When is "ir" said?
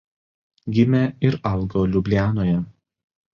1.29-1.37